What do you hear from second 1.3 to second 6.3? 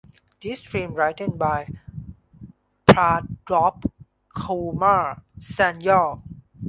by Prabodh kumar Sanyal.